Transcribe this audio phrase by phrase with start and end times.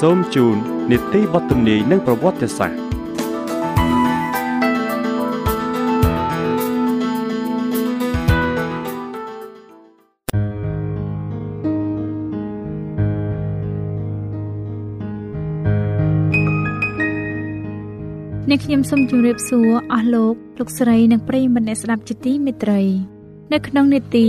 [0.00, 0.56] សូមជូន
[0.90, 22.80] នីតិបទទំនាយនិងប្រវត្តិសាស្ត្រអ្នកខ្ញុំសូមជម្រាបសួរអស់លោកលោកស្រីនិងប្រិយមិត្តអ្នកស្ដាប់ជាទីមេត្រី
[23.52, 24.26] នៅក្នុងនេតិ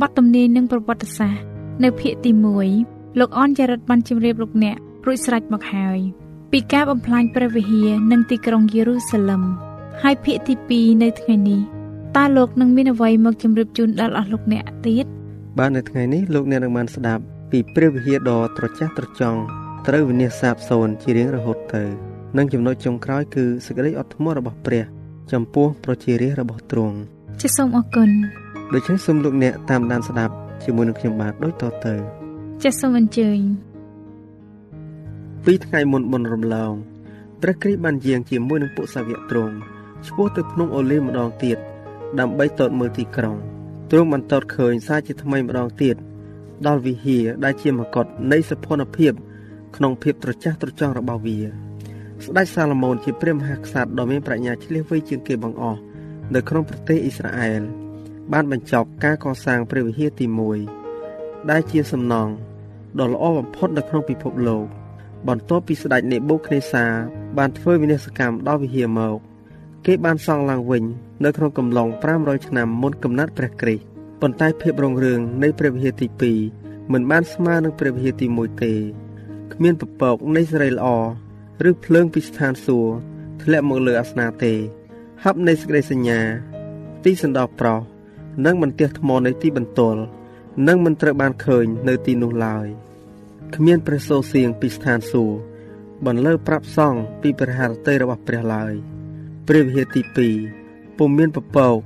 [0.00, 1.42] បទទំនាយនិងប្រវត្តិសាស្ត្រ
[1.82, 2.30] នៅភាគទី
[2.76, 5.98] 1លោកអនចរិតបានជម្រាបលោកអ្នក រួចស្រេចមកហើយ
[6.52, 9.42] ពីការបំផ្លាញព្រះវិហារនិងទីក្រុងយេរូសាឡឹម
[10.02, 11.60] ហើយភាគទី2នៅថ្ងៃនេះ
[12.16, 15.06] តើលោកនឹងមានអ្វីមកជម្រាបជូនដល់អស់លោកអ្នកទៀត
[15.58, 19.40] បាទនៅថ្ងៃនេះលោកអ្នកនឹងបានស្ដាប់ពីព្រះវិហារដ៏ត្រចះត្រចង់
[19.88, 21.84] ត្រូវវិនិច្ឆ័យសាបសូន្យជារៀងរហូតទៅ
[22.36, 24.84] និងចំណុចចុងក្រោយគឺសេចក្តីអត់ធ្មត់របស់ព្រះ
[25.32, 26.96] ចំពោះប្រជារាស្ត្ររបស់ទ្រង់
[27.40, 28.10] ជាសូមអរគុណ
[28.74, 30.34] ដូច្នេះសូមលោកអ្នកតាមដានស្ដាប់
[30.64, 31.94] ជាមួយនឹងខ្ញុំបាទដូចតទៅ
[32.62, 33.38] ចាសសូមអញ្ជើញ
[35.46, 36.72] ពីថ្ងៃមុនបុណ្យរំលង
[37.42, 39.54] ព្រះគ្រីស្ទបានយាងជាមួយនឹងពួកសាវកទ្រង់
[40.06, 41.58] ឆ្ពោះទៅភ្នំអូលីម្ដងទៀត
[42.20, 43.36] ដើម្បីតតមើលទីក្រុង
[43.90, 45.96] ទ្រង់បានតតឃើញសារជាថ្មីម្ដងទៀត
[46.66, 49.12] ដល់វិហារដែលជាមកុដនៃសភនភាព
[49.76, 55.80] ក្នុងភាពត្រចះត្រចង់របស់វាស្ដេចសាឡូមោនជាព្រះមហាក្សត្រដ៏មានប្រាជ្ញាឆ្លៀសវៃជាងគេបង្អស់
[56.34, 57.62] នៅក្នុងប្រទេសអ៊ីស្រាអែល
[58.32, 60.26] បានបញ្ចប់ការកសាងព្រះវិហារទី
[60.88, 62.32] 1ដែលជាសំណង់
[63.00, 64.79] ដ៏ល្អបំផុតនៅក្នុងពិភពលោក
[65.28, 66.84] បន្ទាប់ពីស្ដេចនេបូខនេសា
[67.38, 69.16] បានធ្វើវិនាសកម្មដល់វិហារមក
[69.86, 70.84] គេបានសង់ឡើងវិញ
[71.24, 71.88] នៅក្នុងកំឡុង
[72.18, 73.84] 500ឆ្នាំមុនកំណត់ព្រះគ្រីស្ទ
[74.20, 78.74] ប៉ុន្តែភាពរុងរឿងនៃព្រះវិហារទី2មិនបានស្មើនឹងព្រះវិហារទី1ទេ
[79.52, 80.88] គ្មានពពកនៃសេរីល្អ
[81.68, 82.92] ឬភ្លើងពីស្ថានសួគ៌
[83.42, 84.52] ធ្លាក់មកលើអាសនៈទេ
[85.24, 86.20] ហັບនៃសេចក្តីសញ្ញា
[87.04, 87.80] ទីសណ្ដោប្រុស
[88.46, 90.00] និងបន្ទះថ្មនៃទីបន្ទល់
[90.68, 92.68] នឹងមិនត្រូវបានឃើញនៅទីនោះឡើយ។
[93.56, 95.36] គ្មានព្រះសូរសៀងពីស្ថានសួគ៌
[96.06, 98.72] បន្លឺប្រាប់សង់ពីព្រះハរតីរបស់ព្រះឡើយ
[99.48, 100.02] ព្រះវិហារទី
[100.48, 101.76] 2ពុំមានពពក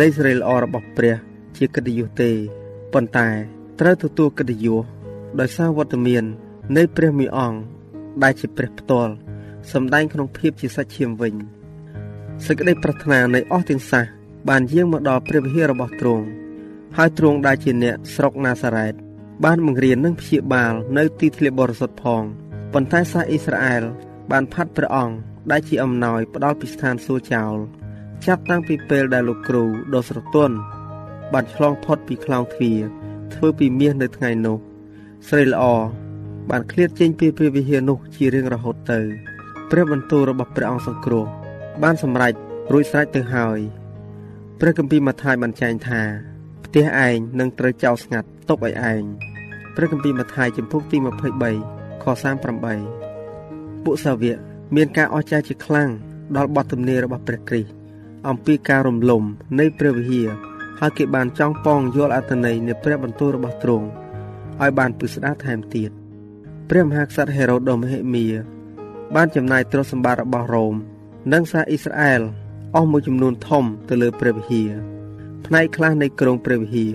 [0.00, 1.16] នៃសេរីល្អរបស់ព្រះ
[1.56, 2.30] ជាកិត្តិយសទេ
[2.92, 3.28] ប៉ុន្តែ
[3.80, 4.84] ត្រូវទទួលកិត្តិយស
[5.40, 6.24] ដោយសារវត្តមាន
[6.76, 7.58] នៃព្រះមីអង្គ
[8.22, 9.12] ដែលជាព្រះផ្ទាល់
[9.72, 11.34] សម្ដែងក្នុងភាពជាសាច់ឈាមវិញ
[12.44, 14.04] សេចក្តីប្រាថ្នានៃអស់ទាំងសះ
[14.48, 16.24] បានយាងមកដល់ព្រះវិហាររបស់ទ្រង់
[16.96, 18.94] ហើយទ្រង់ដែលជាអ្នកស្រុកណាសារ៉េត
[19.42, 22.22] បានបង្រៀននិងព្យាបាលនៅទីធ្លាបរិសុទ្ធផង
[22.72, 23.82] ប៉ុន្តែសាសអ៊ីស្រាអែល
[24.30, 25.14] បានផាត់ព្រះអង្គ
[25.50, 27.54] ដែលជាអំណោយផ្ដល់ពីស្ថានសួគ៌ចោល
[28.26, 29.64] ចាប់តាំងពីពេលដែលលោកគ្រូ
[29.94, 30.56] ដ៏ស្រទន់
[31.32, 32.80] បានឆ្លងផុតពីខ្លោងទ្វារ
[33.34, 34.58] ធ្វើពីមាសនៅថ្ងៃនោះ
[35.28, 35.64] ស្រីល្អ
[36.50, 39.00] បានឃ្លាតចេញពីព្រះវិហារនោះជារៀងរហូតទៅ
[39.70, 41.26] ព្រះបន្ទូលរបស់ព្រះអង្គសង្គ្រោះ
[41.82, 42.34] បានសម្រេច
[42.72, 43.58] រួចស្រេចទៅហើយ
[44.60, 46.02] ព្រះគម្ពីរម៉ាថាយបានចែងថា
[46.76, 49.02] ផ្ទះឯងនឹងត្រូវចោលស្ងាត់ទុកឲ្យឯង
[49.76, 50.96] ព្រះគម្ពីរម៉ាថាយចំពុកទី
[51.50, 52.04] 23ខ
[53.14, 54.38] 38ពួកសាវក
[54.76, 55.90] មានការអស្ចារ្យជាខ្លាំង
[56.36, 57.70] ដល់បទទំនាយរបស់ព្រះគ្រីស្ទ
[58.28, 59.22] អំពីការរំលំ
[59.58, 60.28] នៃព្រះវិហារ
[60.80, 63.86] ហើយគេបានចង់ប៉ងយល់អត្ថន័យនៃព្រះបន្ទូលរបស់ទ្រង់
[64.60, 65.90] ឲ្យបានពិស្ដារថែមទៀត
[66.70, 68.26] ព្រះមហាក្សត្រហេរ៉ូដដ៏មហិមា
[69.14, 70.74] បានចំណាយទ្រព្យសម្បត្តិរបស់រ៉ូម
[71.32, 72.20] និងសារអ៊ីស្រាអែល
[72.74, 74.93] អស់មួយចំនួនធំទៅលើព្រះវិហារ
[75.46, 76.92] ផ្នែកខ្លះនៃក្រុងព្រះវិហារ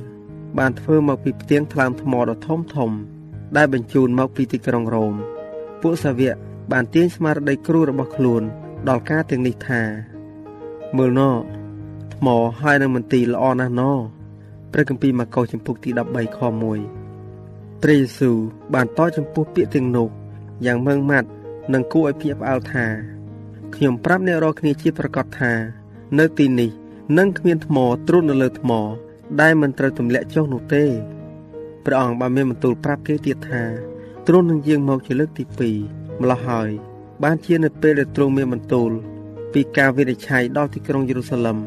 [0.58, 2.92] បានធ្វើមកពីផ្ទៀងថ្លើមថ្មដ៏ធំធំ
[3.58, 5.14] ដែលបញ្ជូនមកពីទីក្រុងរ៉ូម
[5.82, 6.36] ពួកសាវក
[6.72, 8.44] បានទាញស្មារតីគ្រូរបស់ខ្លួន
[8.90, 9.82] ដល់ការទាំងនេះថា
[10.98, 11.22] មើលណ
[12.16, 12.28] ថ្ម
[12.62, 13.84] ហើយនឹងមន្ទីរល្អណាស់ណ
[14.72, 16.40] ព្រះគម្ពីរម៉ាកុសចំពុកទី13ខ
[17.08, 18.38] 1ព្រះយេស៊ូវ
[18.74, 20.10] បានតចំពោះពាក្យទាំងនោះ
[20.66, 21.30] យ៉ាងម៉ឺងម៉ាត់
[21.74, 22.86] និងគួរឲ្យភ្ញាក់ផ្អើលថា
[23.76, 25.52] ខ្ញុំប្រាប់អ្នករាល់គ្នាជាប្រកាសថា
[26.20, 26.72] នៅទីនេះ
[27.18, 27.78] នឹងគ្មានថ្ម
[28.08, 28.72] ទ្រុឌនៅលើថ្ម
[29.42, 30.84] ដែលមិនត្រូវទម្លាក់ចុះនោះទេ
[31.86, 33.64] ព្រះអង្គបានមានបន្ទូលប្រាប់គេទៀតថា
[34.28, 35.44] ទ្រង់នឹងយាងមកជាលើកទី
[35.84, 36.70] 2ម្ល៉េះហើយ
[37.24, 38.92] បានជានៅពេលដែលទ្រង់មានបន្ទូល
[39.54, 41.58] ពីការវិនិច្ឆ័យដល់ទីក្រុងយេរូសាឡឹម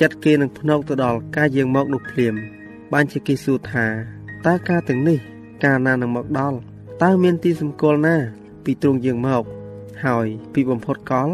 [0.00, 2.34] ចិត្តគេនឹងភ្នក់ទៅដល់ការយាងមកនោះភ្លាម
[2.92, 3.86] បានជាគេសួរថា
[4.46, 5.18] តើការទាំងនេះ
[5.64, 6.56] កាលណានឹងមកដល់
[7.02, 8.16] តើមានទីសម្គាល់ណា
[8.64, 9.44] ពីទ្រង់យាងមក
[10.04, 11.28] ហើយពីបំផុតកល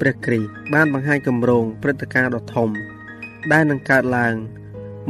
[0.00, 2.68] ព្រះគ្រីស្ទបានបង្ហាញគម្រោងព្រឹត្តិការណ៍ដ៏ធំ
[3.52, 4.34] ដែលនឹងកើតឡើង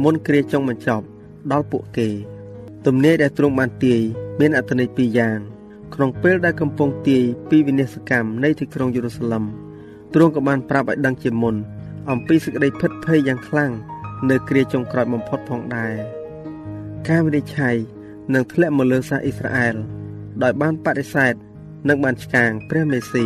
[0.03, 1.05] មុនគ្រាចុងបញ្ចប់
[1.51, 2.09] ដល់ពួកគេ
[2.85, 4.01] ទំនាយដែលទ្រង់បានទាយ
[4.39, 5.39] មានអត្ថន័យពីរយ៉ាង
[5.93, 9.43] ក្នុងពេលដែលកំពុងទាយពីវិនាសកម្មនៃទីក្រុងយេរូសាឡឹម
[10.13, 11.55] ទ្រង់ក៏បានប្រាប់ឲ្យដឹងជាមុន
[12.11, 13.71] អំពីសេចក្តីភិតភ័យយ៉ាងខ្លាំង
[14.29, 15.93] នៅគ្រាចុងក្រោយបំផុតផងដែរ
[17.09, 17.75] ការវិនិច្ឆ័យ
[18.33, 19.75] នឹងធ្លាក់មកលើសាសអ៊ីស្រាអែល
[20.43, 21.33] ដោយបានបដិសេធ
[21.87, 23.25] និងបានឆ្កាងព្រះមេស៊ី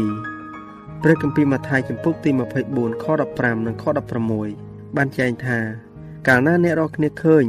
[1.03, 2.30] ព្រះគម្ពីរម៉ាថាយចំពុកទី
[2.68, 3.06] 24ខ
[3.36, 3.86] 15និងខ
[4.39, 5.59] 16បានចែងថា
[6.27, 7.45] កាលណាអ្នករកគ្នាឃើញ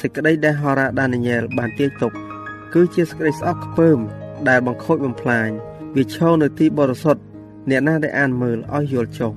[0.00, 2.12] សេចក្តីដែលហោរាដានីយ៉ែលបានទាយទុក
[2.74, 3.98] គឺជាសេចក្តីស្អប់ខ្ពើម
[4.48, 5.48] ដែលបង្ខូចបំផ្លាញ
[5.96, 7.22] វាឈរនៅទីបរិសុទ្ធ
[7.70, 9.32] អ្នកណាដែលអានមើលឲ្យយល់ចុះ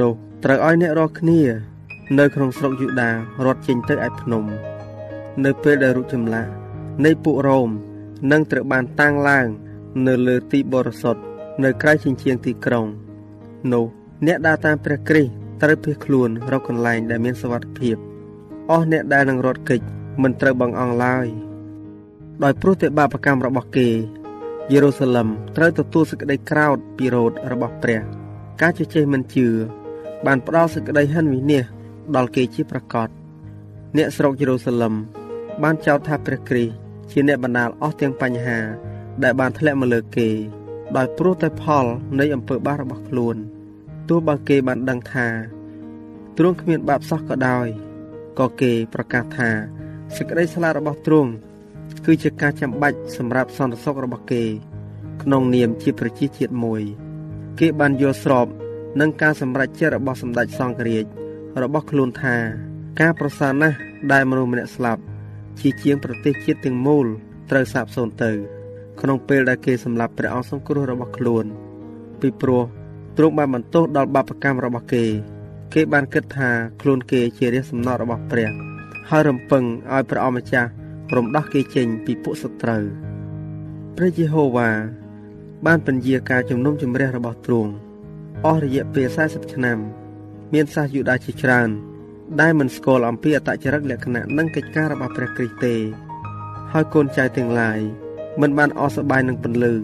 [0.00, 0.12] នោះ
[0.44, 1.40] ត្រូវឲ្យអ្នករាល់គ្នា
[2.18, 3.10] នៅក្នុងស្រុកយូដា
[3.46, 4.44] រត់ចេញទៅឯភ្នំ
[5.44, 6.50] នៅពេលដែលរូបចម្លាក់
[7.04, 7.70] នៃពួករ៉ូម
[8.32, 9.46] នឹងត្រូវបានតាំងឡើង
[10.06, 11.22] នៅលើទីបរិសុទ្ធ
[11.60, 12.86] នៅក្រៅជញ្ជាំងទីក្រុង
[13.72, 13.84] នោះ
[14.26, 15.32] អ្នកដើរតាមព្រះគ្រីស្ទ
[15.62, 17.96] ត្រូវភៀសខ្លួនរកកន្លែងដែលមានសុវត្ថិភាព
[18.70, 19.80] អស់អ្នកដែលនឹងរត់គេច
[20.22, 21.26] មិនត្រូវបង្អង់ឡើយ
[22.42, 23.88] ដោយព្រោះតែបាបកម្មរបស់គេ
[24.72, 28.00] យេរូសាឡឹមត្រូវទទួលសេចក្តីក្រោធពីរោធរបស់ព្រះ
[28.60, 29.46] ការជជែកមិនជឿ
[30.26, 31.64] បានផ្ដល់សេចក្តីហិនវិនាស
[32.16, 33.08] ដល់គេជាប្រកប
[33.96, 34.94] អ្នកស្រុកយេរូសាឡឹម
[35.62, 36.74] បានចោទថាព្រះគ្រីស្ទ
[37.10, 38.58] ជាអ្នកបណ្ដាលអស់ទាំងបញ្ហា
[39.22, 40.28] ដែលបានធ្លាក់មកលើគេ
[40.96, 41.86] ដោយព្រោះតែផល
[42.20, 43.36] នៃអំពើបាបរបស់ខ្លួន
[44.08, 45.28] ទោះបើគេបានដឹងថា
[46.38, 47.66] ទ្រង់គ្មានបាបសោះក៏ដោយ
[48.38, 49.50] ក៏គេប្រកាសថា
[50.16, 51.30] សេចក្តីស្លាប់របស់ទ្រង់
[52.06, 54.42] គឺជាការចាំបាច់សម្រាប់សន្តិសុខរបស់គេ
[55.22, 56.82] ក្នុងនាមជាប្រជាជាតិមួយ
[57.60, 58.46] គេបានយល់ស្រប
[59.00, 61.04] នឹងការសម្រេចចិត្តរបស់សម្ដេចសង្ឃរាជ
[61.62, 62.36] របស់ខ្លួនថា
[63.00, 63.76] ការប្រសើរណាស់
[64.12, 65.02] ដែលមនុស្សម្នាក់ស្លាប់
[65.60, 67.06] ជាជាងប្រទេសជាតិទាំងមូល
[67.50, 68.61] ត្រូវសាបសូន្យទៅ
[69.02, 71.44] ក្នុងពេលដែលគេសម្លាប់ព្រះអង្គសង្គ្រោះរបស់ខ្លួន
[72.20, 72.64] ពីព្រោះ
[73.16, 75.04] ទ្រង់បានបន្ទោសដល់បាបកម្មរបស់គេ
[75.74, 76.50] គេបានគិតថា
[76.80, 78.50] ខ្លួនគេជារាជសំណត់របស់ព្រះ
[79.10, 80.68] ហើយរំពឹងឲ្យព្រះអម្ចាស់
[81.16, 82.84] រំដោះគេចេញពីពួកសត្រូវ
[83.96, 84.70] ព្រះយេហូវ៉ា
[85.66, 87.72] បានពន្យាការជំនុំជម្រះរបស់ទ្រង់
[88.44, 89.78] អស់រយៈពេល40ឆ្នាំ
[90.54, 91.68] មានសាសយូដាជាច្រើន
[92.40, 95.74] ដែលមិនស្គាល់អំពីអតចរិតលក្ខណៈនិងកិច្ចការរបស់ព្រះគ្រីស្ទទេ
[96.72, 97.80] ហើយកូនចៅទាំងឡាយ
[98.40, 99.74] មិនបានអស់សប្បាយនឹងពន្លឺ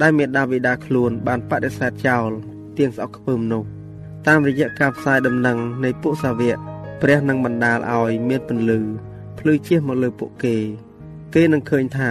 [0.00, 2.30] ដែលមេដាបេដាខ្លួនបានបដិសេធចោល
[2.78, 3.62] ទៀងស្អកខ្ពើមនោះ
[4.26, 6.58] តាមរយៈការផ្សាយដំណឹងនៃពួកសាវក
[7.02, 8.78] ព្រះនឹងបណ្ដាលឲ្យមានពន្លឺ
[9.38, 10.56] ភ្លឺជះមកលើពួកគេ
[11.34, 12.10] គេនឹងឃើញថា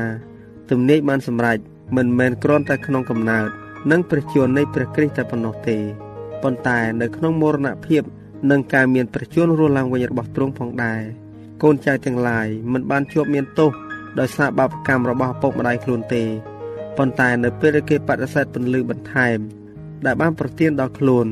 [0.70, 1.58] ទំនាយបានសម្រេច
[1.98, 3.50] មិនមែនគ្រាន់តែក្នុងកំណើត
[3.92, 5.78] និងព្រះជន្មនៃព្រះគ្រីស្ទតែប៉ុណ្ណោះទេ
[6.44, 8.04] ប៉ុន្តែនៅក្នុងមរណភាព
[8.52, 11.02] និងការមានព្រះជន្មរស់ឡើងវិញរបស់ទ្រង់ផងដែរ
[11.64, 13.72] កូនចៅទាំងឡាយមិនបានជាប់មានទោស
[14.20, 16.24] ដោយសារបាបកម្មរបស់ឪពុកម្ដាយខ្លួនទេ
[16.98, 19.38] ប៉ុន្តែនៅពេលដែលគេបដិសេធពន្លឺបន្ថែម
[20.06, 21.26] ដែលបានប្រទានដល់ខ្លួន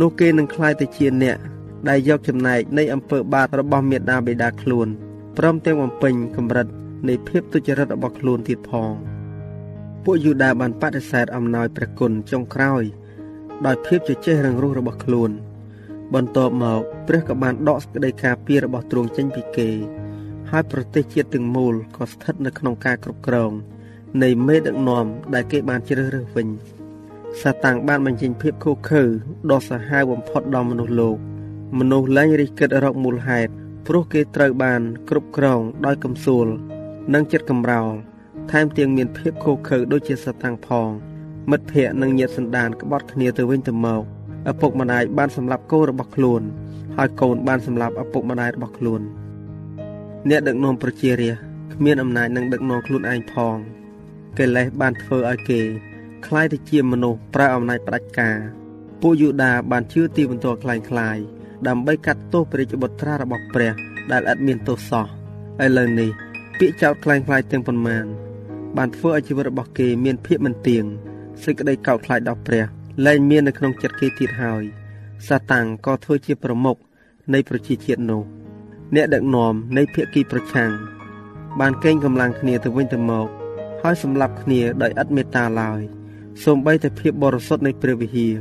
[0.00, 1.38] នោះគេនឹងក្លាយទៅជាអ្នក
[1.88, 4.88] ដែលយកចំណែកនៃអំពើបាបរបស់មេដាបេដាខ្លួន
[5.38, 6.66] ព្រមទាំងបំពេញកម្រិត
[7.08, 8.90] នៃភាពទុច្ចរិតរបស់ខ្លួនទៀតផង
[10.04, 12.82] ពួកយូដាបានបដិសេធអំណោយព្រះគុណចុងក្រោយ
[13.66, 15.30] ដោយភាពជជែករឹងរូសរបស់ខ្លួន
[16.14, 19.70] បន្ទាប់មកព្រះក៏បានដកសេចក្តីការពាររបស់ទ្រង់ចេញពីគេ
[20.54, 23.52] ហើយប្រទេសជាតិទាំងមូលក៏ស្ថិតនៅក្នុងការគ្រប់គ្រង
[24.22, 26.48] នៃមេដឹកនាំដែលគេបានជ្រើសរើសវិញ
[27.40, 29.02] សាតាំងបានបញ្ចេញភាពខុសខើ
[29.50, 31.16] ដ៏សាហាវបំផុតដល់មនុស្សលោក
[31.78, 33.50] មនុស្សលែងរិះគិតរកមូលហេតុ
[33.86, 36.46] ព្រោះគេត្រូវបាន គ្រប់គ្រងដោយកំសួល
[37.14, 37.92] និងចិត្តកំរោល
[38.50, 40.88] ថែមទាំងមានភាពខុសខើដូចជាសាតាំងផង
[41.50, 44.02] មិត្តភ័ក្តិនិងញាតិសន្តានក្បត់គ្នាទៅវិញទៅមក
[44.50, 46.42] ឪពុកម្ដាយបានសម្លាប់កូនរបស់ខ្លួន
[46.96, 49.02] ហើយកូនបានសម្លាប់ឪពុកម្ដាយរបស់ខ្លួន
[50.29, 53.57] អ្នកដឹកនាំប្រជារាស្ត្រគ្មានអំណាចនឹងដឹកនាំខ្លួនឯងផង
[54.37, 55.61] កិលេសបានធ្វើឲ្យគេ
[56.25, 58.37] คล้ายទៅជាមនុស្សប្រើអំណាចផ្ដាច់ការ
[59.01, 61.17] ពួកយូដាបានជឿទីបន្ទាល់คล้ายคล้าย
[61.67, 63.73] ដើម្បីកាត់ទោសព្រះរាជបុត្រារបស់ព្រះ
[64.11, 65.05] ដែលឥតមានទោសសោះ
[65.63, 66.09] ឥឡូវនេះ
[66.59, 68.05] ពាក្យចោទคล้ายคล้ายទាំងប៉ុន្មាន
[68.77, 70.83] បានធ្វើឲ្យជីវិតរបស់គេមានភាពមិនទៀង
[71.43, 72.65] សេចក្តីកោតខ្លាចដល់ព្រះ
[73.05, 74.63] លែងមាននៅក្នុងចិត្តគេទៀតហើយ
[75.27, 76.77] សាតាំងក៏ធ្វើជាប្រមុខ
[77.33, 78.23] នៃប្រជាជាតិនោះ
[78.94, 80.70] អ្នកដឹកនាំនៃភៀកគីប្រឆាំង
[81.60, 83.28] បានកេងកម្លាំងគ្នាទៅវិញទៅមក
[83.82, 85.80] ហើយសម្លាប់គ្នាដោយឥតមេត្តាឡើយ
[86.44, 88.36] សូម្បីតែភាពបរិសុទ្ធនៃព្រះវិហារ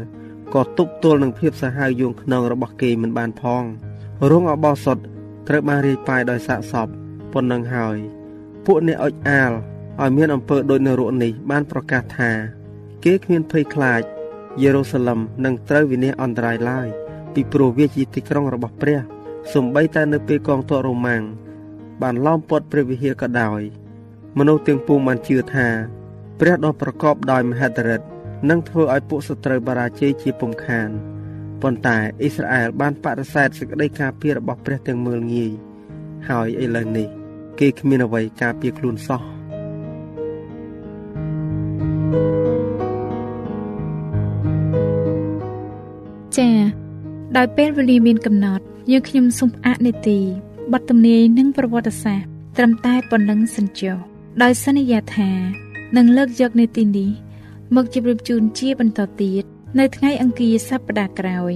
[0.53, 3.63] ក៏ទប់ទល់នឹងភាពសាហាវយងខ្នងរបស់គេមិនបានផង
[4.31, 4.97] រងអបោសុត
[5.47, 6.87] ត្រូវបានរាយប៉ាយដោយសាកសព
[7.33, 7.97] ប៉ុណ្ណឹងហើយ
[8.65, 9.51] ពួកអ្នកអុចអាល
[10.01, 12.31] ឲ្យមានអំពើដូចនៅរកនេះបានប្រកាសថា
[13.03, 14.01] គេគ្មានភ័យខ្លាច
[14.61, 16.87] យេរូសាឡឹមនឹងត្រូវវិនាសអន្តរាយឡើយ
[17.33, 19.01] ពីព្រោះវាជាទីក្រុងរបស់ព្រះ
[19.53, 21.23] សំបីតែនៅពេលកងទ័ពរ៉ូម៉ាំង
[22.01, 23.61] បានឡោមព័ទ្ធព្រះវិហារក៏ដោយ
[24.37, 25.67] មនុស្សទាំងពួងបានជឿថា
[26.39, 28.07] ព្រះដ៏ប្រកបដោយមហិទ្ធិឫទ្ធិ
[28.49, 30.89] នឹងធ្វើឲ្យពួកសត្រូវបារាជ័យជាពុំខាន
[31.61, 35.51] ប៉ុន្តែអ៊ីស្រាអែលបានបដិសេធសេចក្តីការពាររបស់ព្រះទាំងមើលងាយ
[36.29, 37.07] ហើយឥឡូវនេះ
[37.59, 39.21] គេគ្មានអ្វីការពារខ្លួនសោះ
[46.37, 46.55] ចា៎
[47.37, 50.19] ដោយពេលវេលាមានកំណត់ យើងខ្ញុំសូមផ្អាកនីតិ
[50.71, 53.97] បទទំនាយនិងប្រវត្តិសាស្ត្រត្រឹមតែប៉ុណ្ណឹងសិនចុះ
[54.41, 55.31] ដោយសន្យាថា
[55.97, 57.09] នឹងលើកយកនីតិនេះ
[57.75, 59.43] មកជម្រាបជូនជាបន្តទៀត
[59.79, 61.53] នៅថ្ងៃអង្គារសប្តាហ៍ក្រោយ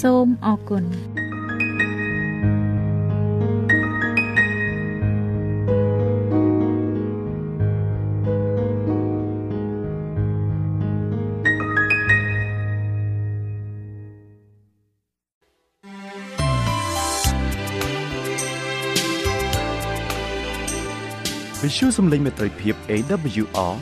[0.00, 0.84] សូមអរគុណ
[21.80, 23.74] ទ្យុសំឡេងមេត្រីភាព AWR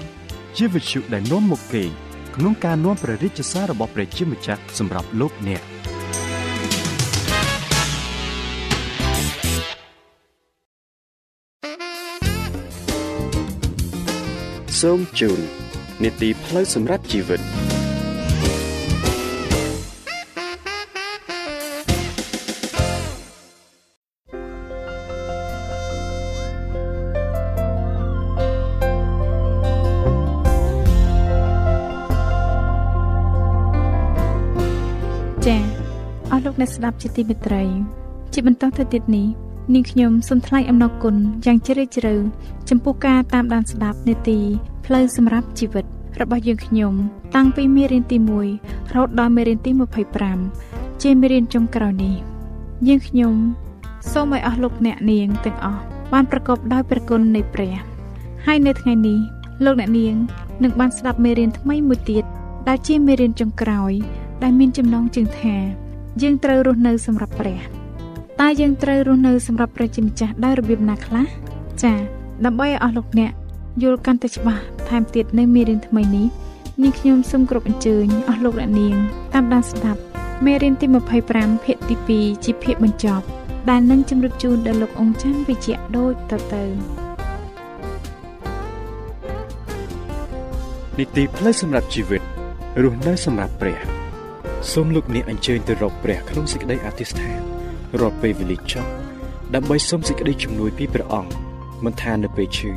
[0.56, 1.82] ជាវិទ្យុដែលនាំមកពី
[2.36, 5.62] ក្នុងការនាំព្រះរាជសាររបស់ព្រះជាម្ចាស់សម្រាប់លោកអ្នក
[14.80, 15.40] សូមជូន
[16.02, 17.40] នីតិផ្លូវសម្រាប់ជីវិត
[36.66, 37.64] អ្នកស្ដាប់ជាទីមេត្រី
[38.32, 39.26] ជាបន្តទៅទៀតនេះ
[39.74, 42.14] នាងខ្ញុំសូមថ្លែងអំណរគុណយ៉ាងជ្រាលជ្រៅ
[42.68, 44.38] ចំពោះការតាមដានស្ដាប់នេតិ
[44.84, 45.84] ផ្លូវសម្រាប់ជីវិត
[46.20, 46.92] របស់យើងខ្ញុំ
[47.36, 49.70] តាំងពីមេរៀនទី1រហូតដល់មេរៀនទី
[50.36, 52.14] 25ជាមេរៀនចុងក្រោយនេះ
[52.88, 53.34] យើងខ្ញុំ
[54.12, 55.82] សូមឲ្យអស់លោកអ្នកនាងទាំងអស់
[56.12, 57.74] បានប្រកបដោយព្រះគុណនៃព្រះ
[58.46, 59.18] ហើយនៅថ្ងៃនេះ
[59.64, 60.14] លោកអ្នកនាង
[60.62, 62.24] នឹងបានស្ដាប់មេរៀនថ្មីមួយទៀត
[62.68, 63.92] ដែលជាមេរៀនចុងក្រោយ
[64.42, 65.56] ដែលមានចំណងជើងថា
[66.22, 67.60] យើងត្រូវរស់នៅសម្រាប់ព្រះ
[68.40, 71.26] តើយើងត្រូវរស់នៅសម្រាប់ព្រះជាម្ចាស់ដោយរបៀបណាខ្លះ
[71.82, 71.98] ចា៎
[72.44, 73.32] ដើម្បីឲ្យអស់លោកអ្នក
[73.82, 76.26] យល់កាន់តែច្បាស់ថែមទៀតនៅមេរៀនថ្មីនេះ
[76.82, 78.96] នាងខ្ញុំសូមគោរពអញ្ជើញអស់លោកអ្នកនាង
[79.34, 80.00] តាមដានស្ដាប់
[80.44, 80.86] មេរៀនទី
[81.26, 83.24] 25ភាគទី2ជាភាគបញ្ចប់
[83.70, 86.64] ដែលនឹងជម្រាបជូនដល់លោកអង្គច័ន្ទវិជ្ជៈដូចតទៅ
[90.98, 92.22] នីតិផ្លូវសម្រាប់ជីវិត
[92.82, 93.95] រស់នៅសម្រាប់ព្រះ
[94.72, 97.40] សូមលោកអ្នកអញ្ជើញទៅរកព្រះក្នុងសេចក្តីអធិស្ឋាន
[98.00, 98.90] រាល់ពេលវេលាចប់
[99.54, 101.32] ដើម្បីសូមសេចក្តីជំនួយពីព្រះអង្គ
[101.84, 102.72] មិនថានៅពេលឈឺ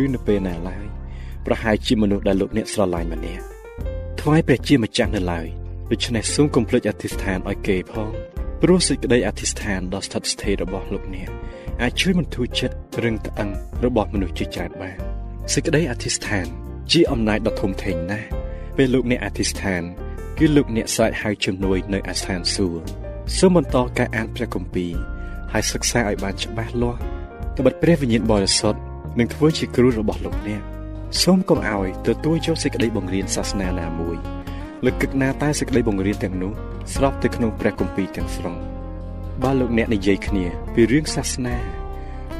[0.00, 0.84] ឬនៅពេលណាឡើយ
[1.46, 3.44] ប្រហែលជាមនុស្សដែលលោកអ្នកស្រឡាញ់ម្នាក់
[4.20, 5.46] ថ្វាយព្រះជាម្ចាស់នៅឡើយ
[5.90, 8.10] ដូច្នេះសូមកុំភ្លេចអធិស្ឋានឲ្យគេផង
[8.62, 11.28] ព្រោះសេចក្តីអធិស្ឋានដ៏ស្ថិតស្ថេររបស់លោកអ្នក
[11.82, 13.50] អាចជួយបន្ធូរចិត្តរឹងត្អឹង
[13.84, 14.98] របស់មនុស្សជាច្រើនបាន
[15.54, 16.46] សេចក្តីអធិស្ឋាន
[16.92, 18.28] ជាអំណាចដ៏ធំធេងណាស់
[18.76, 19.84] ពេលលោកអ្នកអធិស្ឋាន
[20.40, 22.84] គឺលោកអ្នកស្រែកហៅជំនួយនៅអាស្ថានសួគ៌
[23.38, 24.92] សូមបន្តការអានព្រះគម្ពីរ
[25.52, 27.00] ហើយសិក្សាឲ្យបានច្បាស់លាស់
[27.58, 28.80] ត្បិតព្រះវិញ្ញាណបរិសុទ្ធ
[29.18, 30.62] នឹងធ្វើជាគ្រូរបស់លោកអ្នក
[31.22, 34.16] សូមកុំឲ្យទទួលយកសេចក្តីបង្រៀនសាសនាណាមួយ
[34.84, 36.52] លើកឹកណាតែសេចក្តីបង្រៀនទាំងនោះ
[36.94, 38.56] ស្របទៅក្នុងព្រះគម្ពីរទាំងស្រុង
[39.42, 41.56] បើលោកអ្នកនិយាយគ្នាពីរឿងសាសនា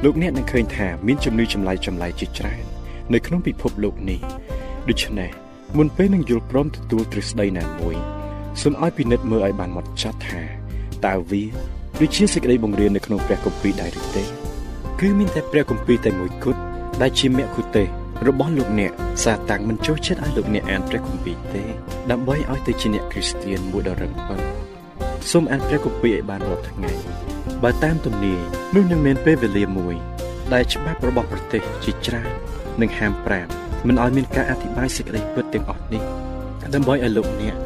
[0.05, 2.65] លោកអ្នកនឹងឃើញថាមានជំនឿចម្លែកចម្លែកជាច្រើន
[3.12, 4.21] នៅក្នុងពិភពលោកនេះ
[4.91, 5.46] ដូច្នេះ
[5.76, 7.96] មុនពេលនឹងយល់ព្រមទទួលទ្រឹស្ដីណាមួយ
[8.62, 10.42] សូមឲ្យពិនិត្យមើលឲ្យបានម៉ត់ចត់ថា
[11.06, 11.42] តើវា
[12.00, 14.25] ដូចជាសេចក្តីបង្រៀននៅក្នុងព្រះគម្ពីរដែរឬទេ
[15.00, 16.61] គឺមានតែព្រះគម្ពីរតែមួយគត់
[17.02, 17.87] ដែលជាមគ្គុទេស
[18.28, 18.92] របស់លោកអ្នក
[19.25, 21.62] សាតាំងមិនចូលចិត្តឲ្យលោកអ្នកអានព្រះគម្ពីរទេ
[22.11, 24.40] ដើម្បីឲ្យទៅជាអ្នកគ្រីស្ទានមួយដ៏រឹងប៉ឹង
[25.30, 26.92] សូមអានព្រះគម្ពីរឲ្យបានរាល់ថ្ងៃ
[27.62, 28.40] បើតាមទំនាយ
[28.75, 29.94] នោះនឹងមានពេលវេលាមួយ
[30.52, 32.30] ដែលច្បាប់របស់ប្រទេសជាច្រើន
[32.80, 36.02] នឹងហាម5មិ នឲ្យមានការអធិប្បាយសេចក្តីពិតទាំងអស់នេះ
[36.75, 37.56] ដើម្បីឲ្យលោកអ្នក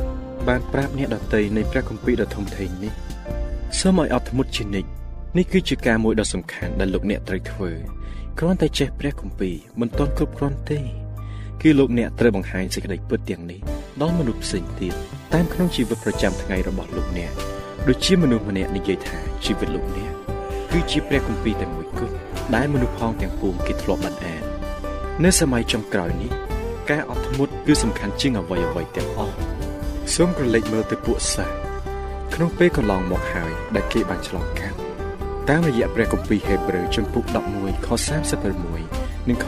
[0.48, 2.92] បានប្រាប់អ្នកដតីនៃព្រះគម្ពីរដ៏ធំធេងនេះ
[3.80, 4.88] សូមឲ្យអត់ធ្មត់ជានិច្ច
[5.36, 7.70] នេះគឺជាការមួយដ៏សំខាន់ដែលលោកអ្នកត្រូវធ្វើ
[8.38, 10.80] គ្រាន់តែចេះព្រះគម្ពីរមិនទាន់គ្រប់គ្រាន់ទេ
[11.62, 13.60] គឺលោកអ្នកត្រូវបង្ហាញសេចក្តីពិតទាំងនេះ
[14.00, 14.94] ដល់មនុស្សផ្សេងទៀត
[15.34, 17.32] តាមក្នុងជីវិតប្រចាំថ្ងៃរបស់លោកអ្នក
[17.88, 20.12] ដូចជាមនុស្សម្នាក់និយាយថាជីវិតលោកអ្នក
[20.72, 22.14] គឺជាព្រះគម្ពីរតែមួយគត់
[22.54, 24.39] ដែលមនុស្សផងទាំងពួងគេធ្លាប់បានអាន
[25.24, 26.32] នៅសម័យចុងក្រោយនេះ
[26.90, 29.36] ការអត់ធ្មត់គឺសំខាន់ជាងអ្វីអ្វីទាំងអស់
[30.14, 31.50] សូមក្រឡេកមើលទៅពួកសាស
[32.34, 34.76] ក្នុងពេលកន្លងមកហើយដែលគេបានឆ្លងកាត់
[35.48, 37.24] តាមរយៈព្រះគម្ពីរហេព្រើរជំពូក
[37.56, 37.88] 11ខ
[38.58, 39.46] 36និងខ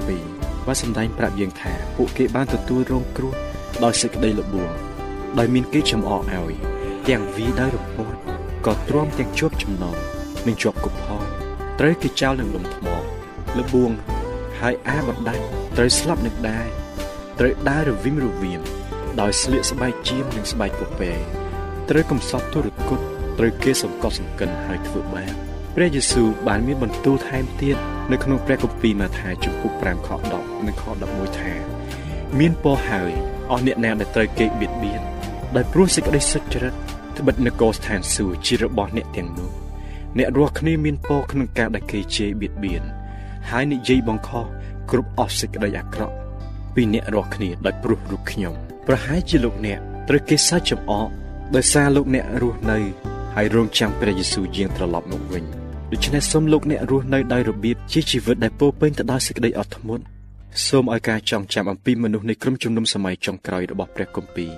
[0.00, 3.34] 37បានសម្ដែងប្រាប់យើងថាពួកគេបានទទួលរងគ្រោះ
[3.84, 4.70] ដោយសេចក្តីល្បួង
[5.38, 6.54] ដោយមានគេចំអកឲ្យ
[7.08, 8.18] ទាំងវីដោយរំពាត់
[8.66, 9.96] ក៏ទ្រាំទាំងជាប់ចំណង
[10.46, 11.22] និងជាប់គុកផង
[11.78, 12.86] ត្រូវគេចោលនឹងលំថ្ម
[13.60, 13.92] ល្បួង
[14.62, 15.44] ហើយអាបណ្ដាច់
[15.76, 16.66] ត្រូវស្លាប់នឹងដែរ
[17.38, 18.60] ត្រូវដើររវិមរវាម
[19.20, 21.12] ដោយស្លៀកស្បែកជាមនិងស្បែកពពែ
[21.90, 23.00] ត្រូវកំសត់ទុរគត
[23.38, 25.34] ត្រូវគេសង្កត់សង្កិនហើយធ្វើបាប
[25.74, 27.76] ព្រះយេស៊ូវបានមានបន្ទូលថែមទៀត
[28.12, 31.52] នៅក្នុងព្រះគម្ពីរម៉ាថាយជំពូក5ខ10និងខ11ថា
[32.38, 33.12] មានពរហើយ
[33.50, 35.00] អស់អ្នកណាដែលត្រូវគេបៀតបៀន
[35.56, 36.74] ដោយព្រោះសេចក្តីសុចរិត
[37.18, 39.50] ត្បិតនគរស្ថានសួគ៌ជារបស់អ្នកទាំងនោះ
[40.18, 42.82] អ្នករាល់គ្នាមានពរក្នុងការដែលគេជេរបៀតបៀន
[43.50, 44.46] ហើយនិយាយបង្ខំ
[44.90, 46.14] គ្រប់អស់សេចក្តីអាក្រក់
[46.74, 48.54] ពីអ្នករាល់គ្នាដោយព្រោះរូបខ្ញុំ
[48.86, 51.08] ប្រហែលជាលោកអ្នកត្រូវគេសាច់ចំអក
[51.54, 52.78] ដោយសារលោកអ្នករស់នៅ
[53.34, 55.44] ហើយរងចាំព្រះយេស៊ូវយាងត្រឡប់មកវិញ
[55.92, 60.04] ដូច្នេះសូមលោកអ្នករស់នៅដោយរបៀបជាជីវិតដែលពោពេញទៅដោយសេចក្តីអត់ធ្មត់
[60.66, 64.50] សូមឲ្យការចងចាំអំពីមនុស្សនៃក្រុមជំនុំសម័យចុងក្រោយរបស់ព្រះគម្ពីរ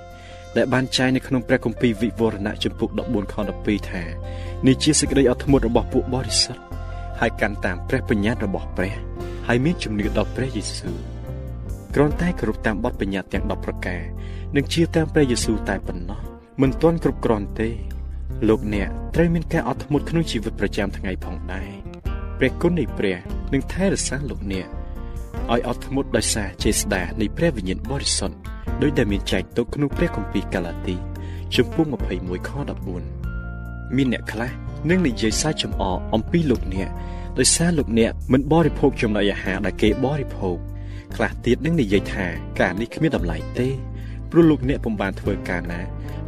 [0.57, 4.03] ដែលបានចែងនៅក្នុងព្រះគម្ពីរវិវរណៈចំពុក14ខ12ថា
[4.67, 6.64] នេះជាសេចក្តីអត់ធ្មត់របស់ពួកបរិសុទ្ធ
[7.25, 8.95] ហើយកាន់តាមព្រះបញ្ញត្តិរបស់ព្រះ
[9.49, 10.97] ហើយមានជំនឿដល់ព្រះយេស៊ូវ
[11.95, 14.03] គ្រាន់តែគោរពតាមបទបញ្ញត្តិទាំង10ប្រការ
[14.57, 16.21] និងជឿតាមព្រះយេស៊ូវតែប៉ុណ្ណោះ
[16.61, 17.69] មិនទាន់គ្រប់គ្រាន់ទេ
[18.49, 21.71] លោកអ្នកត្រូវមានការអត់ធ្មត់ក្នុងជីវិតប្រចាំថ្ងៃផងដែរ
[22.39, 23.17] ព្រះគុណនៃព្រះ
[23.53, 24.67] នឹងថែរក្សាលោកអ្នក
[25.53, 28.37] ឲ្យអត់ធ្មត់ដោយសារចេស្តានៃព្រះវិញ្ញាណបរិសុទ្ធ
[28.83, 30.97] ដោយដែលមានចែងទុកក្នុងព្រះគម្ពីរកាឡាទី
[31.55, 31.87] ជំពូក
[32.21, 32.51] 21ខ
[33.23, 36.91] 14មានអ្នកខ្លះ នឹងនិយាយសាច់ចំអកអំពីលោកអ្នក
[37.39, 40.57] ដោយសារលោកអ្នកមិនបរិភោគចំណីអាហារដែលគេបរិភោគ
[41.17, 42.27] ខ្លះទៀតនឹងនិយាយថា
[42.61, 43.69] ការនេះគ្មានតម្លៃទេ
[44.31, 45.81] ព្រោះលោកអ្នកពុំបានធ្វើការណា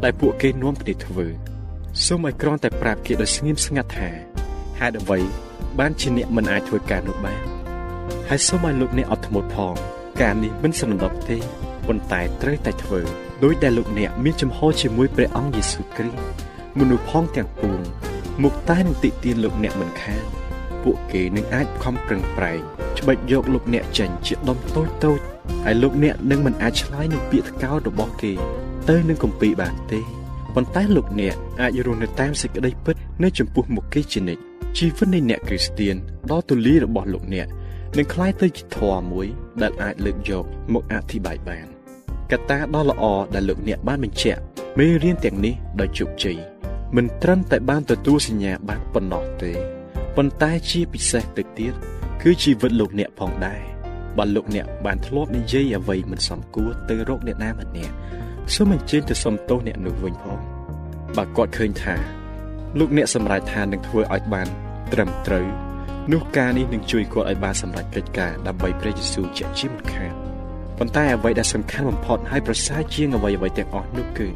[0.03, 1.25] ដែលពួកគេនាំគ្នាធ្វើ
[2.05, 4.09] សូមឲ្យគ្រាន់តែប្រាប់គេដោយស្ងៀមស្ងាត់ថា
[4.79, 5.19] ហេតុអ្វី
[5.79, 7.41] បានជាអ្នកមិនអាចធ្វើការនោះបាន
[8.29, 9.73] ហើយសូមឲ្យលោកអ្នកអត់ធ្មត់ផង
[10.21, 11.37] ការនេះមិនសំដប់ទេ
[11.87, 13.01] ប៉ុន្តែត្រូវតែធ្វើ
[13.43, 16.19] ដោយដែលលោកអ្នកមានចំហជាមួយព្រះអង្គយេស៊ូវគ្រីស្ទ
[16.79, 17.79] មនុស្សផងទាំងពួង
[18.42, 20.24] មុខតែនឹងតិទៀនលោកអ្នកមិនខាន
[20.84, 22.60] ពួកគេនឹងអាចខំប្រឹងប្រែង
[22.98, 25.20] ច្បិចយកលោកអ្នកចេញជាដុំតូចតូច
[25.64, 28.32] ហើយលោកអ្នកនឹងមិនអាចឆ្លើយនឹងពាក្យថ្កោលរបស់គេ
[28.88, 30.00] ទៅនឹងគម្ពីរបានទេ
[30.54, 34.42] ប៉ុន្តែលោកអ្នកអាចរស់នៅតាមសេចក្តីពិតនៅចំពោះមុខគេជានិច្ច
[34.78, 35.96] ជីវិតនៃអ្នកគ្រីស្ទៀន
[36.30, 37.46] ដ៏ទូលាយរបស់លោកអ្នក
[37.98, 39.26] នឹងคล้ายទៅជាធម៌មួយ
[39.62, 41.66] ដែលអាចលើកយកមកអធិប្បាយបាន
[42.32, 44.40] កត្តាដ៏ល្អដែលលោកអ្នកបានបញ្ជាក់
[44.78, 46.38] មេរៀនទាំងនេះដោយជោគជ័យ
[46.95, 49.51] មិនត្រឹមតែបានទទួលសញ្ញាបត្រប៉ុណ្ណោះទេ
[50.15, 51.73] ប៉ុន្តែជាពិសេសទៅទៀត
[52.21, 53.61] គឺជីវិតលោកអ្នកផងដែរ
[54.17, 57.93] បើលោកអ្នកបានធ្លាប់និយាយអ្វីមិនសមគួរទៅរកអ្នកណាម្នាក់
[58.53, 60.39] សូមអញ្ជើញទៅសុំទោសអ្នកនោះវិញផង
[61.17, 61.95] បើគាត់ឃើញថា
[62.79, 64.47] លោកអ្នកសម្រេចថានឹងធ្វើឲ្យបាន
[64.93, 65.47] ត្រឹមត្រូវ
[66.11, 70.13] នោះការនេះនឹងជួយគាត់ឲ្យបានសម្រេចកិច្ចការដើម្បីព្រះយេស៊ូវជាជាមិនខាន
[70.77, 74.27] ប៉ុន្តែអ្វីដែលសំខាន់បំផុតហើយប្រសើរជាងអ្វីអ្វីទាំងអស់នោះគឺ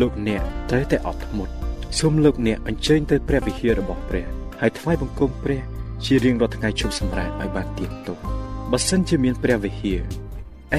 [0.00, 1.52] លោកអ្នកត្រូវតែអត់ធ្មត់
[1.98, 4.26] សូមលោកអ្នកអញ្ជើញទៅព្រះវិហាររបស់ព្រះ
[4.60, 5.60] ហើយថ្វាយបង្គំព្រះ
[6.04, 8.16] ជារៀងរាល់ថ្ងៃជប់សម្រាប់ឲ្យបានទៀងទុក
[8.70, 10.00] បើសិនជាមានព្រះវិហារ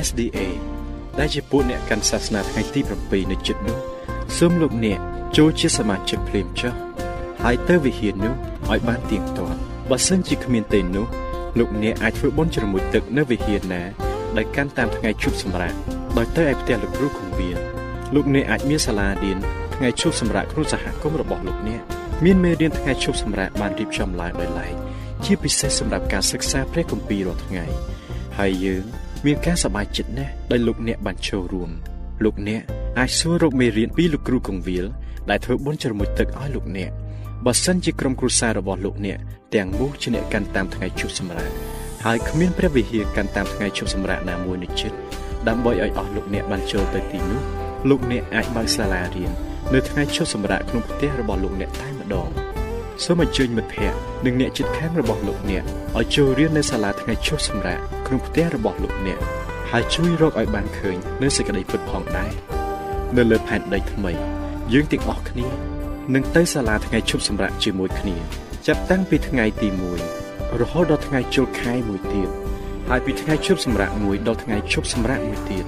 [0.06, 0.40] SDA
[1.20, 3.78] ដែលជាពួកអ្នកកាន់សាសនាថ្ងៃទី7នៅជិតនោះ
[4.38, 5.00] សូមលោកអ្នក
[5.38, 6.74] ចូលជាសមាជិកភ្លាមចុះ
[7.44, 8.34] ហើយទៅវិហារនោះ
[8.72, 9.58] ឲ្យបានទៀងទាត់
[9.90, 11.06] បើសិនជាគ្មានទេនោះ
[11.60, 13.82] លោកអ្នកអាចធ្វើបុណ្យជ្រមុជទឹកនៅវិហារណា
[14.38, 15.78] ដោយកាន់តាមថ្ងៃជប់សម្រាប់
[16.18, 17.58] ដោយទៅឯផ្ទះលោកគ្រូគង្វាល
[18.14, 19.40] លោកអ្នកអាចមានសាលារៀន
[19.76, 21.82] ថ្ងៃជប់សម្រាប់ក្នុងសហគមន៍របស់លោកអ្នក
[22.26, 24.74] មានមេរៀនថ្ងៃជប់សម្រាប់បានរៀបចំឡើងដោយឡែក
[25.26, 27.66] ជាពិសេសសម្រាប់ការសិក្សាព្រះគម្ពីររាល់ថ្ងៃ
[28.38, 28.84] ហើយយើង
[29.26, 31.70] មានការសប្បាយចិត្តណាស់ដែលលោកអ្នកបានចូលរួម
[32.24, 32.62] លោកអ្នក
[33.00, 34.86] អាចសួររកមេរៀនពីលោកគ្រូកងវិល
[35.30, 36.92] ដែលធ្វើបុណ្យជ្រមុជទឹកឲ្យលោកអ្នក
[37.46, 39.18] បើសិនជាក្រុមគ្រួសាររបស់លោកអ្នក
[39.56, 41.54] ទាំងមូលជាអ្នកកាន់តាមថ្ងៃជប់សម្រាប់
[42.06, 44.92] ហើយគ្មានព្រះវិហារកាន់តាមថ្ងៃជប់សម្រាប់ណាមួយនៅជិត
[45.48, 47.42] ដើម្បីឲ្យអស់លោកអ្នកបានចូលទៅទីនោះ
[47.90, 49.32] លោកអ្នកអាចបើកសាលារៀន
[49.74, 52.30] នៅថ្ងៃជប់សម្រាប់ក្នុងផ្ទះរបស់លោកអ្នកតែម្ដង
[53.04, 55.64] សូមអញ្ជើញមិត្តភ័ក្តិនិងអ្នកជិតខាងរបស់លោកអ្នក
[55.98, 59.20] ឲ្យចូលរៀននៅសាលាថ្ងៃជប់សម្រាប់ក្នុងផ្ទះរបស់លោកអ្នក
[59.72, 62.32] ហើយជួយរកឲ្យបានឃើញនៅសេចក្តីពិតផងដែរ
[63.18, 64.12] នៅលើផែនដីថ្មី
[64.74, 65.48] យើងទាំងអស់គ្នា
[66.14, 68.16] នឹងទៅសាលាថ្ងៃជប់សម្រាប់ជាមួយគ្នា
[68.68, 69.68] ចាប់តាំងពីថ្ងៃទី
[70.16, 72.30] 1រហូតដល់ថ្ងៃចូលខែមួយទៀត
[72.90, 75.66] ហើយពីថ្ងៃជប់សម្រាប់មួយដល់ថ្ងៃជប់សម្រាប់មួយទៀត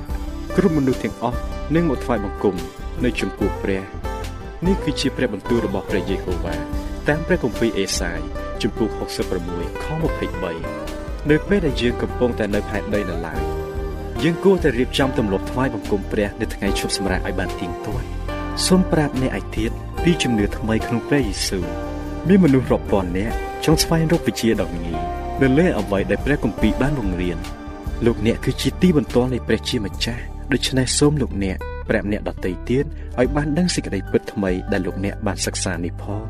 [0.58, 1.40] គ្រប់មនុស្សទាំងអស់
[1.76, 2.56] នឹងមកថ្វាយបង្គំ
[3.04, 3.82] នៅចំពោះព្រះ
[4.66, 6.56] នេះគឺជាព្រះបន្ទូលរបស់ព្រះយេហូវ៉ា
[7.08, 8.20] តាមព្រះគម្ពីរអេសាយ
[8.62, 8.90] ជំពូក
[9.42, 9.86] 66ខ
[10.58, 13.42] 23នៅពេលដែលយើងកំពុងតែនៅផែនដីនៅឡើយ
[14.24, 18.06] យើងគួរតែរៀបចំទម្លាប់ថ្វាយបង្គំព្រះនៅថ្ងៃឈប់សម្រាកឲ្យបានទៀងទាត់
[18.68, 19.72] សូមប្រាប់អ្នកឯទៀត
[20.04, 21.66] ពីជំនឿថ្មីក្នុងព្រះយេស៊ូវ
[22.28, 25.00] មានមនុស្សរាប់ពាន់នាក់ចង់ស្វែងរកវិជ្ជាដ៏ងាយ
[25.42, 27.38] នៅលើអ្វីដែលព្រះគម្ពីរបានបង្រៀន
[28.06, 31.58] លោកអ្នកគឺជាទីបន្ទាល់នៃព្រះជាម្ចាស់ ដូច្នេះសូមលោកអ្នក
[31.90, 32.86] ប្រាប់អ្នកដទៃទៀត
[33.20, 36.24] ឲ្យបានដឹងសេចក្តីពិតថ្មីដែលលោកអ្នកបានសិក្សានេះផង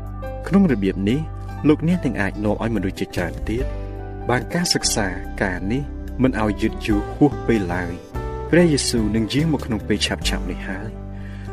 [0.48, 1.20] ក្នុងរបៀបនេះ
[1.68, 3.64] លោកអ្នកនឹងអាចនាំឲ្យមនុស្សជាច្រើនទៀត
[4.30, 5.06] បានការសិក្សា
[5.42, 5.82] ការនេះ
[6.22, 7.92] មិនឲ្យយឺតយូរហួសពេលឡើយ
[8.50, 10.88] ព្រះយេស៊ូវនឹងយាងមកក្នុងពេលឆាប់ឆាប់នេះហើយ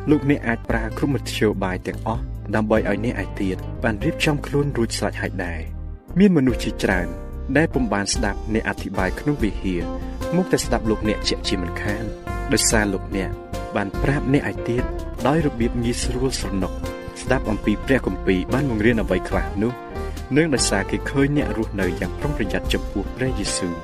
[0.10, 2.23] លោកអ្នកអាចប្រើគ្រប់មធ្យោបាយទាំងអស់
[2.56, 5.62] ដើម្បីឲ្យអ្នកឯទៀតបានរៀបចំខ្លួនរួចស្រេចហើយដែរ
[6.19, 7.08] មានមនុស្សជាច្រើន
[7.58, 9.82] ដែលពុំបានស្ដាប់អ្នកអធិប្បាយក្នុងវិហារ
[10.36, 12.03] មកតែស្ដាប់លោកអ្នកជាក់ជាមិនខាន
[12.53, 13.29] ដោយសារលោកអ្នក
[13.75, 14.84] បានប្រាប់អ្នកឯទៀត
[15.27, 16.73] ដោយរបៀបងាយស្រួលស្រណុក
[17.21, 19.73] ស្ដាប់អំពីព្រះគម្ពីរបានបង្រៀនអ្វីខ្លះនោះ
[20.38, 23.75] នឹងដោយសារគេឃើញអ្នករស់នៅយ៉ាងប្រុងប្រយ័ត្នចំពោះព្រះយេស៊ូវ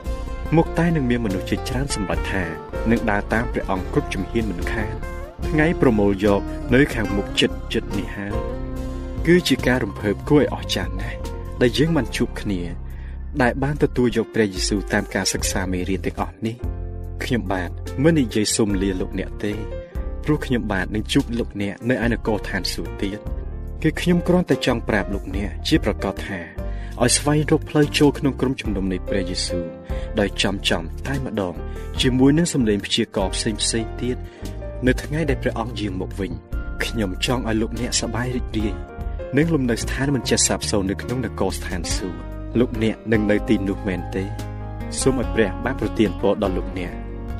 [0.56, 2.43] មុខតែនឹងមានមនុស្សជាច្រើនសម្រេចថា
[2.91, 4.93] នឹងដើរតាមព្រះអង្គគ្រប់ជំហានមិនខាន
[5.48, 6.41] ថ្ងៃប្រមូលយក
[6.76, 8.36] នៅខាងមុខចិត្តចិត្តនេះហើយ
[9.28, 11.17] គឺជាការរំភើបគួរឲ្យអស្ចារ្យណាស់
[11.62, 12.62] ដែលយើងបានជួបគ្នា
[13.42, 16.56] ដែលបានទទួលយកព្រះយេស៊ូវតាមការសិក្សាមេរៀនទាំងអស់នេះ
[17.24, 17.70] ខ្ញុំបាទ
[18.04, 19.54] មិននិយាយសុំលាលោកអ្នកទេ
[20.24, 23.20] ព្រោះខ្ញុំបាទនឹងជួបលោកអ្នកនៅឯនគរឋានសួគ៌ទៀត
[23.84, 26.39] គឺខ្ញុំគ្រាន់តែចង់ប្រាប់លោកអ្នកជាប្រកាសថា
[27.02, 29.65] ឲ្យស្វែងរកផ្លូវចូលក្នុងក្រុមជំនុំនៃព្រះយេស៊ូវ
[30.20, 31.54] ដោយចំចំតែម្ដង
[32.02, 34.18] ជាមួយនឹងសម្លេងព្យាករផ្សេងផ្សេងទៀត
[34.88, 36.32] នៅថ្ងៃដែលព្រះអង្គយាងមកវិញ
[36.86, 38.74] ខ្ញុំចង់ឲ្យលោកអ្នកសប្បាយរីករាយ
[39.38, 44.24] និងលំនៅស្ថានមិនចេះសាបសូន្យនៅក្នុងនគរស្ថានសួគ៌ លោកអ្នកនឹងនៅទីនោះមែនទេ
[45.02, 46.94] សូមឲ្យព្រះបានប្រទានពរដល់លោកអ្នក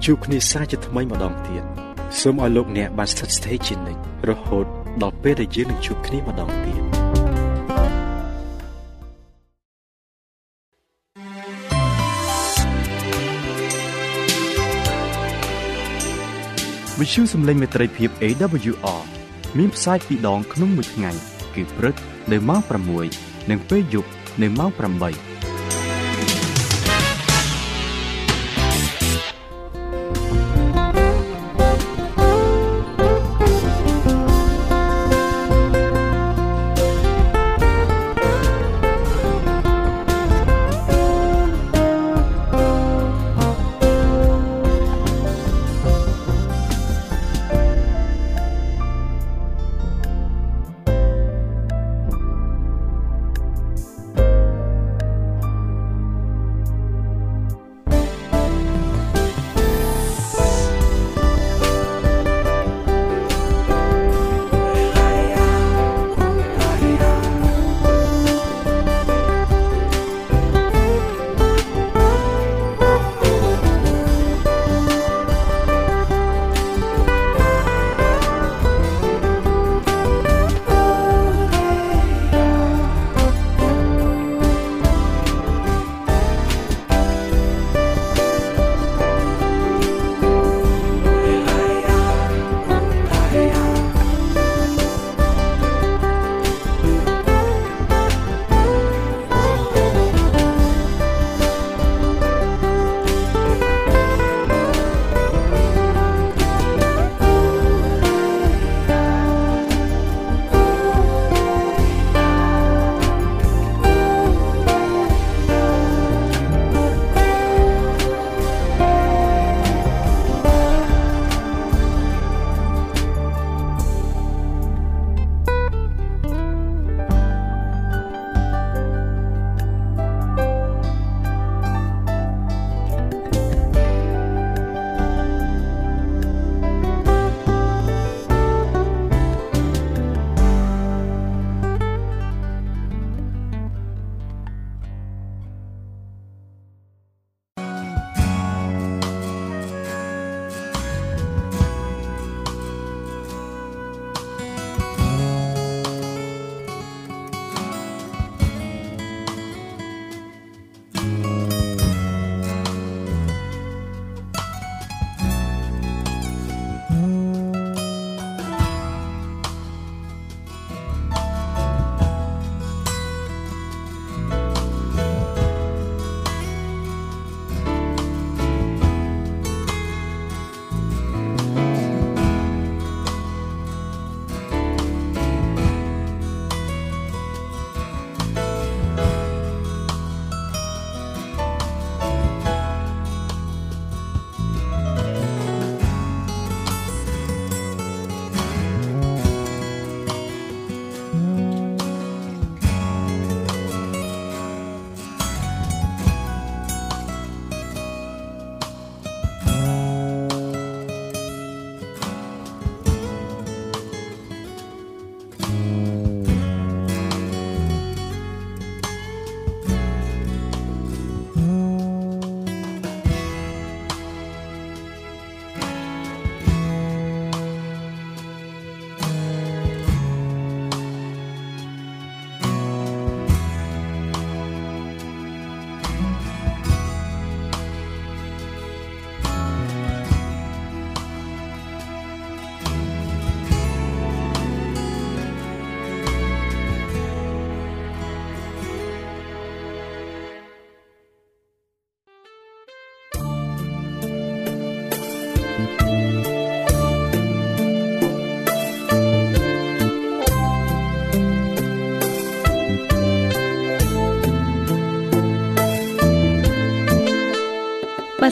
[0.06, 1.64] ជួបគ្នាសាជាថ្មីម្ដងទៀត
[2.20, 4.66] សូមឲ្យលោកអ្នកបានស្ថិតស្ថេរជានិច្ចរហូត
[5.02, 6.82] ដល់ពេលដែលយើងនឹងជួបគ្នាម្ដងទៀត
[17.00, 19.02] វិទ្យុសំឡេងមេត្រីភាព AWR
[19.58, 21.12] មានផ្សាយពីរដងក្នុងមួយថ្ងៃ
[21.56, 21.96] គឺព្រឹក
[22.32, 22.62] នៅម៉ោង
[23.06, 24.10] 6និងពេលយប់
[24.42, 25.29] នៅម៉ោង8